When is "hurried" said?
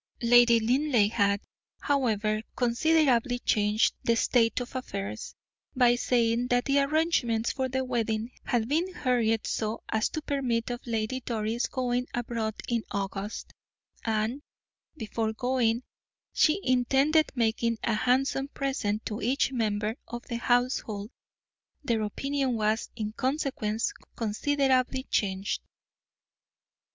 8.95-9.45